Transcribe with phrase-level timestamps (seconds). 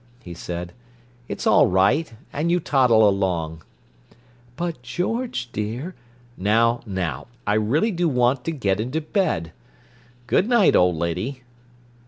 [0.23, 0.73] he said.
[1.27, 3.61] "It's all right, and you toddle along."
[4.55, 5.93] "But, George, dear—"
[6.35, 7.27] "Now, now!
[7.45, 9.51] I really do want to get into bed.
[10.25, 11.43] Good night, old lady."